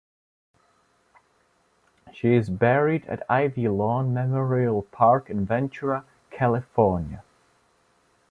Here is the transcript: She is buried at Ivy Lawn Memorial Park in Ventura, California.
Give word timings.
She 2.11 2.33
is 2.33 2.49
buried 2.49 3.05
at 3.05 3.21
Ivy 3.29 3.67
Lawn 3.67 4.15
Memorial 4.15 4.81
Park 4.81 5.29
in 5.29 5.45
Ventura, 5.45 6.05
California. 6.31 7.23